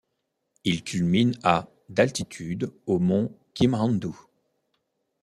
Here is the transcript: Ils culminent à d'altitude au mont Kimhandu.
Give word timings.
Ils 0.63 0.83
culminent 0.83 1.37
à 1.43 1.67
d'altitude 1.89 2.73
au 2.87 2.97
mont 2.97 3.37
Kimhandu. 3.53 4.09